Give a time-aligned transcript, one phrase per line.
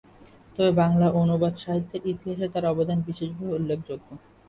[0.55, 4.07] তবে বাংলা অনুবাদ সাহিত্যের ইতিহাসে তার অবদান বিশেষভাবে উল্লেখযোগ্য।